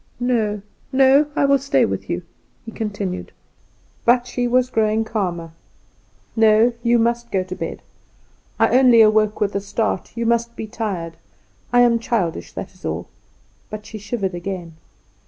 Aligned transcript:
"No, 0.19 0.63
no; 0.91 1.27
I 1.35 1.45
will 1.45 1.59
stay 1.59 1.85
with 1.85 2.09
you," 2.09 2.23
he 2.65 2.71
continued. 2.71 3.31
But 4.03 4.25
she 4.25 4.47
was 4.47 4.71
growing 4.71 5.03
calmer. 5.05 5.51
"No, 6.35 6.73
you 6.81 6.97
must 6.97 7.29
go 7.29 7.43
to 7.43 7.55
bed. 7.55 7.83
I 8.59 8.75
only 8.79 9.01
awoke 9.01 9.39
with 9.39 9.53
a 9.53 9.61
start; 9.61 10.11
you 10.17 10.25
must 10.25 10.55
be 10.55 10.65
tired. 10.65 11.17
I 11.71 11.81
am 11.81 11.99
childish, 11.99 12.51
that 12.53 12.73
is 12.73 12.83
all;" 12.83 13.09
but 13.69 13.85
she 13.85 13.99
shivered 13.99 14.33
again. 14.33 14.73